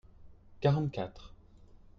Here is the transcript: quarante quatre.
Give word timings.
quarante 0.59 0.89
quatre. 0.93 1.31